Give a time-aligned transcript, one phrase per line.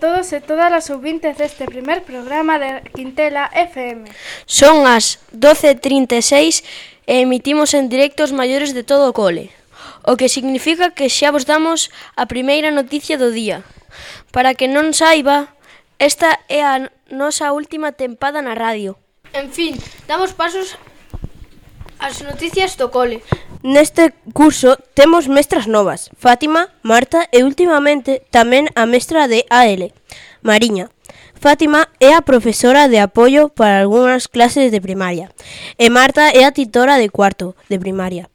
[0.00, 4.08] todos e todas as ouvintes deste primer programa de Quintela FM.
[4.48, 6.64] Son as 12.36
[7.04, 9.52] e emitimos en directo os maiores de todo o cole,
[10.08, 13.60] o que significa que xa vos damos a primeira noticia do día.
[14.32, 15.52] Para que non saiba,
[16.00, 18.96] esta é a nosa última tempada na radio.
[19.36, 19.76] En fin,
[20.08, 20.80] damos pasos
[22.00, 23.20] ás noticias do cole.
[23.62, 29.92] Neste curso temos mestras novas, Fátima, Marta e últimamente tamén a mestra de AL,
[30.40, 30.88] Mariña.
[31.36, 35.28] Fátima é a profesora de apoio para algunhas clases de primaria
[35.76, 38.32] e Marta é a titora de cuarto de primaria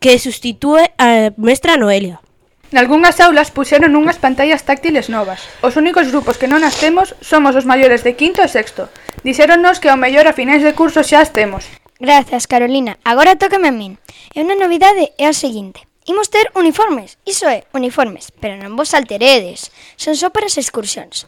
[0.00, 2.24] que sustitúe a mestra Noelia.
[2.72, 5.44] Nalgúnas aulas puxeron unhas pantallas táctiles novas.
[5.60, 8.88] Os únicos grupos que non as temos somos os maiores de quinto e sexto.
[9.24, 11.68] Dixéronnos que ao mellor a finais de curso xa as temos.
[12.00, 12.98] Grazas, Carolina.
[13.02, 13.98] Agora tócame a min.
[14.30, 15.82] E unha novidade é a seguinte.
[16.06, 21.26] Imos ter uniformes, iso é, uniformes, pero non vos alteredes, son só para as excursións.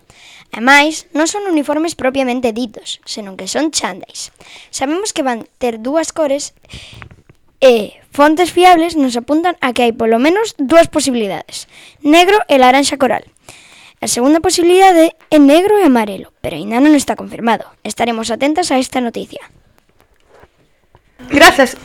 [0.54, 4.30] Ademais, non son uniformes propiamente ditos, senón que son chandais.
[4.70, 6.54] Sabemos que van ter dúas cores
[7.58, 11.66] e fontes fiables nos apuntan a que hai polo menos dúas posibilidades,
[12.00, 13.26] negro e laranxa coral.
[14.00, 17.66] A segunda posibilidade é negro e amarelo, pero aínda non está confirmado.
[17.84, 19.44] Estaremos atentas a esta noticia.
[21.28, 21.76] Grazas.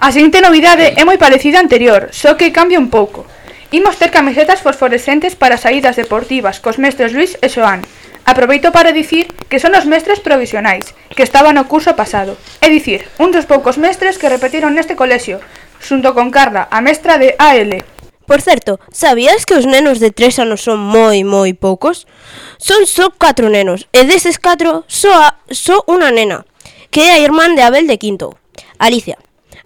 [0.00, 3.24] A seguinte novidade é moi parecida á anterior, só que cambia un pouco.
[3.70, 7.86] Imos ter camisetas fosforescentes para saídas deportivas cos mestres Luis e Xoán.
[8.24, 12.36] Aproveito para dicir que son os mestres provisionais, que estaban no curso pasado.
[12.64, 15.40] É dicir, un dos poucos mestres que repetiron neste colexio,
[15.80, 17.84] xunto con Carla, a mestra de AL.
[18.24, 22.08] Por certo, sabías que os nenos de 3 anos son moi moi poucos?
[22.56, 26.48] Son só 4 nenos, e deses 4 só, a, só unha nena,
[26.88, 28.40] que é a irmán de Abel de Quinto.
[28.78, 29.18] Alicia.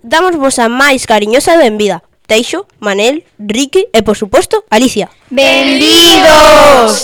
[0.03, 2.03] Damos vos a máis cariñosa benvida.
[2.29, 5.09] Teixo, Manel, Ricky e, por suposto, Alicia.
[5.31, 6.99] Benvidos!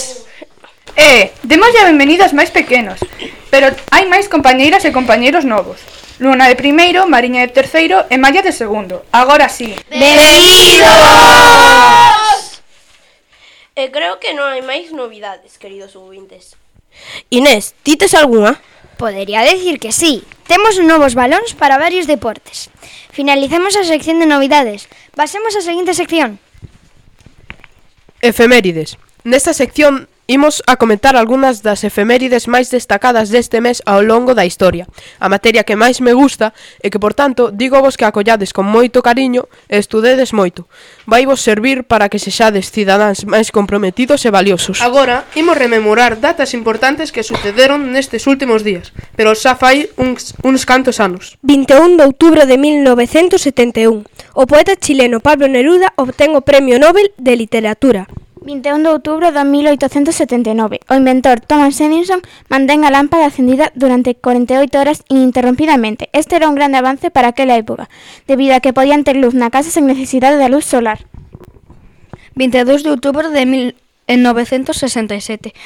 [0.97, 3.01] E, eh, demos a benvenidas máis pequenos,
[3.49, 5.81] pero hai máis compañeiras e compañeiros novos.
[6.23, 9.03] Luna de primeiro, Mariña de terceiro e Maya de segundo.
[9.11, 9.75] Agora sí.
[9.91, 10.85] Benvidos!
[13.75, 16.55] E creo que non hai máis novidades, queridos ouvintes.
[17.33, 18.63] Inés, ti tes algunha?
[18.95, 22.69] Podería decir que sí, Temos novos balóns para varios deportes.
[23.11, 24.89] Finalizamos a sección de novidades.
[25.17, 26.37] Pasemos á seguinte sección.
[28.21, 29.01] Efemérides.
[29.25, 34.49] Nesta sección Imos a comentar algunhas das efemérides máis destacadas deste mes ao longo da
[34.49, 34.89] historia.
[35.21, 38.65] A materia que máis me gusta e que, por tanto, digo vos que acollades con
[38.65, 40.65] moito cariño e estudedes moito.
[41.05, 44.81] Vai vos servir para que sexades cidadáns máis comprometidos e valiosos.
[44.81, 50.65] Agora, imos rememorar datas importantes que sucederon nestes últimos días, pero xa fai uns, uns
[50.65, 51.37] cantos anos.
[51.45, 57.37] 21 de outubro de 1971, o poeta chileno Pablo Neruda obtén o Premio Nobel de
[57.37, 58.09] Literatura.
[58.45, 62.21] 21 de outubro de 1879, o inventor Thomas Edison
[62.53, 66.13] mantén a lámpara acendida durante 48 horas ininterrompidamente.
[66.13, 67.89] Este era un grande avance para aquela época,
[68.29, 71.09] debido a que podían ter luz na casa sen necesidade da luz solar.
[72.37, 75.57] 22 de outubro de 1967.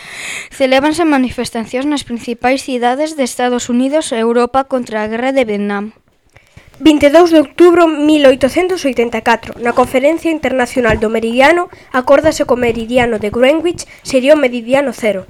[0.55, 5.99] Celebranse manifestacións nas principais cidades de Estados Unidos e Europa contra a guerra de Vietnam.
[6.81, 13.83] 22 de outubro 1884, na Conferencia Internacional do Meridiano, acórdase que o meridiano de Greenwich
[14.06, 15.27] sería o meridiano cero.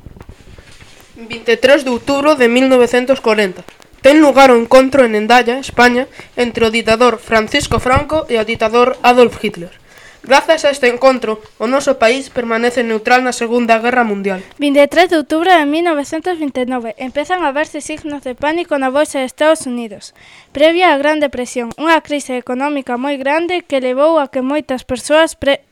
[1.17, 3.65] 23 de outubro de 1940,
[4.05, 6.05] ten lugar o encontro en Endaya, España,
[6.37, 9.78] entre o ditador Francisco Franco e o ditador Adolf Hitler.
[10.23, 14.43] Grazas a este encontro, o noso país permanece neutral na Segunda Guerra Mundial.
[14.59, 19.65] 23 de outubro de 1929, empezan a verse signos de pánico na Bolsa de Estados
[19.71, 20.13] Unidos,
[20.51, 25.39] previa á Gran Depresión, unha crise económica moi grande que levou a que moitas persoas
[25.39, 25.63] pre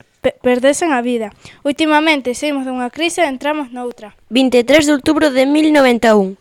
[0.42, 1.30] perdesen a vida.
[1.62, 4.18] Últimamente, saímos dunha crise e entramos noutra.
[4.34, 6.34] 23 de outubro de 1091.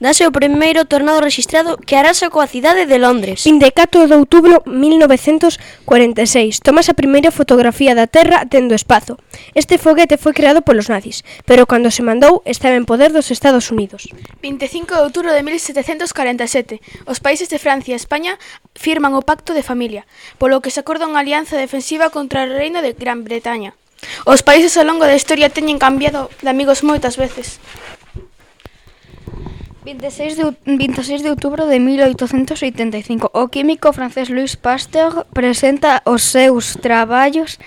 [0.00, 3.44] Dase o primeiro tornado registrado que arasa coa cidade de Londres.
[3.44, 9.18] 24 de outubro 1946 tomas a primeira fotografía da Terra tendo espazo.
[9.54, 13.70] Este foguete foi creado polos nazis, pero cando se mandou estaba en poder dos Estados
[13.70, 14.08] Unidos.
[14.42, 18.38] 25 de outubro de 1747 os países de Francia e España
[18.74, 20.06] firman o Pacto de Familia,
[20.38, 23.74] polo que se acorda unha alianza defensiva contra o Reino de Gran Bretaña.
[24.28, 27.60] Os países ao longo da historia teñen cambiado de amigos moitas veces.
[29.84, 36.80] 26 de, 26 de outubro de 1885, o químico francés Louis Pasteur presenta os seus
[36.80, 37.60] traballos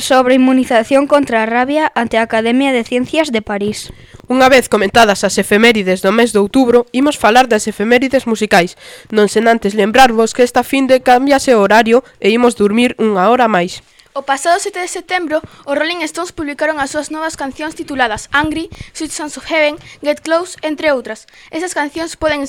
[0.00, 3.92] sobre inmunización contra a rabia ante a Academia de Ciencias de París.
[4.32, 8.72] Unha vez comentadas as efemérides do mes de outubro, imos falar das efemérides musicais,
[9.12, 13.28] non sen antes lembrarvos que esta fin de cambiase o horario e imos dormir unha
[13.28, 13.84] hora máis.
[14.18, 18.66] O pasado 7 de setembro, os Rolling Stones publicaron as súas novas cancións tituladas Angry,
[18.90, 21.30] Sweet Sons of Heaven, Get Close, entre outras.
[21.54, 22.42] Esas cancións poden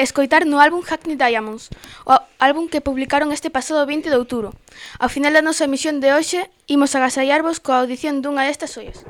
[0.00, 1.68] escoitar no álbum Hackney Diamonds,
[2.08, 4.56] o álbum que publicaron este pasado 20 de outubro.
[4.96, 9.04] Ao final da nosa emisión de hoxe, imos agasallarvos coa audición dunha destas ollas.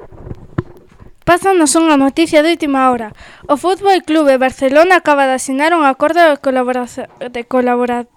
[1.23, 3.15] Pásanos unha noticia de última hora.
[3.47, 8.14] O Fútbol Clube Barcelona acaba de asinar un acordo de, colaboración, de colaboración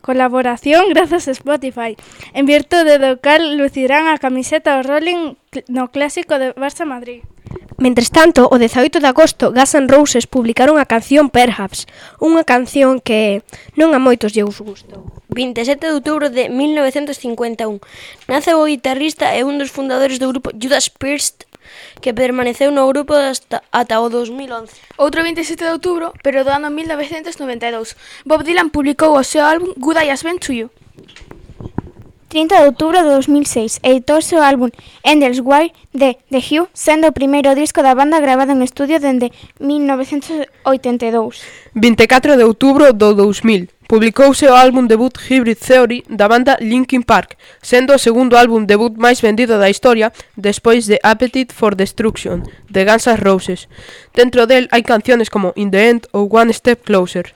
[0.00, 1.96] colaboración grazas a Spotify.
[2.32, 5.36] En virtude do cal lucirán a camiseta o Rolling
[5.68, 7.22] no clásico de Barça Madrid.
[7.80, 11.88] Mentres tanto, o 18 de agosto, Gas N' Roses publicaron a canción Perhaps,
[12.20, 13.40] unha canción que
[13.72, 15.10] non a moitos lle gustou.
[15.32, 17.80] 27 de outubro de 1951
[18.28, 21.49] nace o guitarrista e un dos fundadores do grupo Judas Priest
[22.00, 24.72] que permaneceu no grupo hasta, ata o 2011.
[24.98, 29.98] Outro 27 de outubro, pero do ano 1992, Bob Dylan publicou o seu álbum Good
[30.04, 30.70] I Has Been To You.
[32.30, 34.70] 30 de outubro de 2006, editouse o álbum
[35.02, 39.32] Endless Wire de The Hugh, sendo o primeiro disco da banda grabado en estudio dende
[39.58, 41.42] 1982.
[41.74, 47.34] 24 de outubro do 2000, publicouse o álbum debut Hybrid Theory da banda Linkin Park,
[47.60, 52.84] sendo o segundo álbum debut máis vendido da historia despois de Appetite for Destruction, de
[52.86, 53.66] Guns N' Roses.
[54.14, 57.34] Dentro del hai canciones como In the End ou One Step Closer.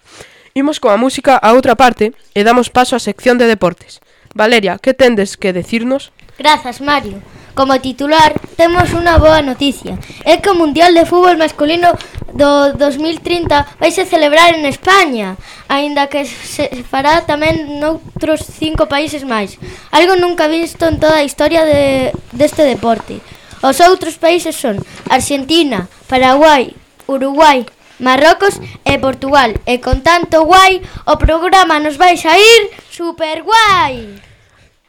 [0.54, 3.98] Imos coa música a outra parte e damos paso á sección de deportes.
[4.30, 6.14] Valeria, que tendes que decirnos?
[6.38, 7.18] Grazas, Mario.
[7.58, 9.98] Como titular, temos unha boa noticia.
[10.22, 11.98] É que o Mundial de Fútbol Masculino
[12.34, 15.38] do 2030 vai se celebrar en España,
[15.70, 19.56] aínda que se fará tamén noutros cinco países máis.
[19.94, 23.22] Algo nunca visto en toda a historia de, deste deporte.
[23.62, 26.74] Os outros países son Argentina, Paraguai,
[27.06, 27.64] Uruguai,
[28.02, 29.54] Marrocos e Portugal.
[29.64, 34.20] E con tanto guai, o programa nos vai sair super guai.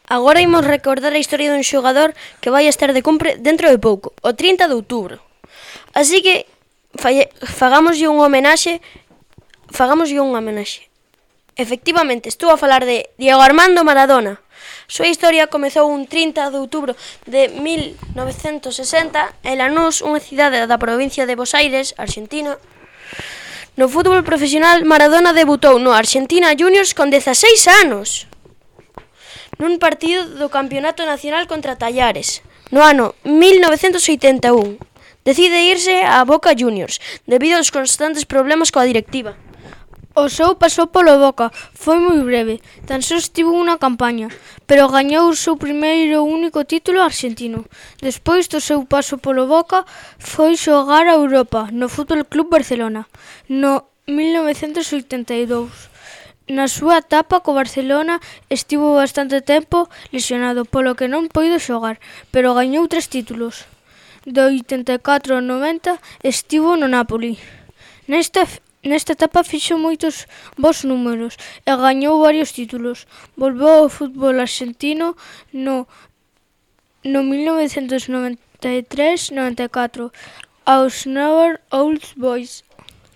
[0.09, 4.13] Agora imos recordar a historia dun xogador que vai estar de cumpre dentro de pouco,
[4.25, 5.21] o 30 de outubro.
[5.94, 6.45] Así que
[6.97, 8.81] falle, fagámoslle unha homenaxe,
[9.71, 10.88] fagámoslle unha homenaxe.
[11.56, 14.44] Efectivamente, estou a falar de Diego Armando Maradona.
[14.92, 16.94] Súa historia comezou un 30 de outubro
[17.25, 18.69] de 1960
[19.47, 22.59] en Lanús, unha cidade da provincia de Buenos Aires, Argentina.
[23.80, 28.27] No fútbol profesional, Maradona debutou no Argentina Juniors con 16 anos
[29.56, 32.44] nun partido do Campeonato Nacional contra Tallares,
[32.75, 34.75] no ano 1981.
[35.25, 39.33] Decide irse a Boca Juniors debido aos constantes problemas coa directiva.
[40.13, 44.30] O seu pasou polo Boca foi moi breve, tan só estivo unha campaña,
[44.69, 47.66] pero gañou o seu primeiro único título argentino.
[48.06, 49.81] Despois do seu paso polo Boca
[50.22, 53.10] foi xogar a Europa no Fútbol Club Barcelona
[53.50, 55.74] no 1982.
[56.54, 58.21] Na súa etapa co Barcelona
[58.54, 61.98] estivo bastante tempo lesionado, polo que non poido xogar,
[62.30, 63.66] pero gañou tres títulos
[64.25, 67.38] do 84 ao 90 estivo no Napoli.
[68.07, 68.48] Nesta
[68.86, 70.27] Nesta etapa fixo moitos
[70.62, 71.33] bons números
[71.66, 73.10] e gañou varios títulos.
[73.36, 75.18] Volveu ao fútbol argentino
[75.50, 75.89] no
[77.04, 80.14] no 1993-94
[80.66, 82.64] aos Never Old Boys.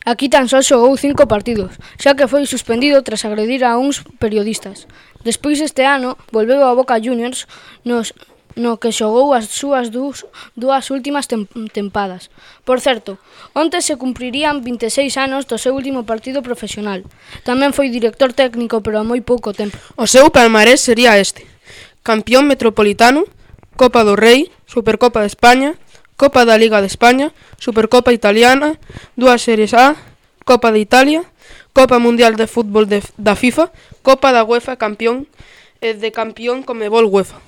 [0.09, 4.89] Aquí tan só xogou cinco partidos, xa que foi suspendido tras agredir a uns periodistas.
[5.21, 7.45] Despois este ano volveu ao Boca Juniors
[7.85, 8.09] nos
[8.55, 10.25] no que xogou as súas dúas,
[10.57, 12.33] dúas últimas tem, tempadas.
[12.65, 13.21] Por certo,
[13.53, 17.05] onte se cumprirían 26 anos do seu último partido profesional.
[17.45, 19.77] Tamén foi director técnico, pero a moi pouco tempo.
[19.93, 21.45] O seu palmarés sería este.
[22.01, 23.29] Campeón metropolitano,
[23.77, 25.77] Copa do Rei, Supercopa de España,
[26.19, 28.75] Copa da Liga de España, Supercopa Italiana,
[29.15, 29.95] dúas series A,
[30.43, 31.23] Copa de Italia,
[31.71, 35.31] Copa Mundial de Fútbol de, da FIFA, Copa da UEFA campeón
[35.79, 37.39] e eh, de campeón Comebol UEFA.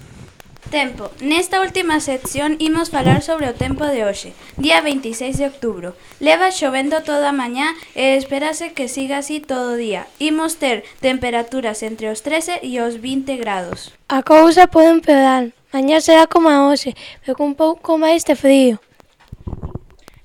[0.72, 1.12] Tempo.
[1.20, 6.00] Nesta última sección imos falar sobre o tempo de hoxe, día 26 de outubro.
[6.24, 10.08] Leva chovendo toda a mañá e espérase que siga así todo o día.
[10.16, 13.92] Imos ter temperaturas entre os 13 e os 20 grados.
[14.08, 15.52] A cousa pode empeorar.
[15.76, 18.80] Mañá será como a hoxe, pero con pouco máis de frío.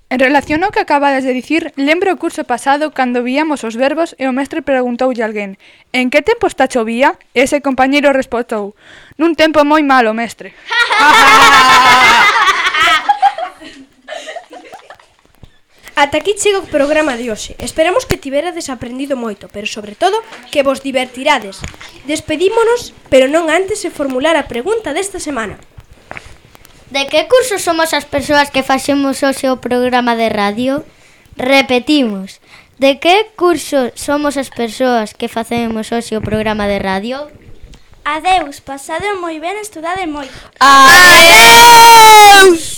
[0.08, 4.14] En relación ao que acabades de dicir, lembro o curso pasado cando víamos os verbos
[4.22, 5.58] e o mestre preguntoulle a alguén
[5.90, 8.78] «En que tempo está chovía?» E ese compañeiro respondeu
[9.18, 10.54] «Nun tempo moi malo, mestre».
[15.98, 17.58] Ata aquí chega o programa de hoxe.
[17.58, 20.22] Esperamos que tiberades aprendido moito, pero sobre todo
[20.54, 21.58] que vos divertirades.
[22.06, 25.58] Despedímonos, pero non antes de formular a pregunta desta semana.
[26.90, 30.84] De que curso somos as persoas que facemos hoxe o programa de radio?
[31.34, 32.38] Repetimos,
[32.78, 37.26] de que curso somos as persoas que facemos hoxe o programa de radio?
[38.06, 40.30] Adeus, pasade moi ben, estudade moi.
[40.62, 42.75] Adeus!